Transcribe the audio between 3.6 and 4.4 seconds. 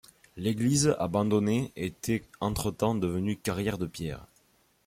de pierres.